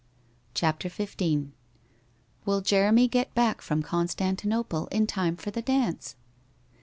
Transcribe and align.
CHAPTER 0.55 0.89
XV 0.89 1.49
* 1.91 2.45
Will 2.45 2.61
Jeremy 2.61 3.07
get 3.07 3.35
back 3.35 3.61
from 3.61 3.83
Constantinople 3.83 4.87
in 4.87 5.05
time 5.05 5.35
for 5.35 5.51
the 5.51 5.61
dance 5.61 6.15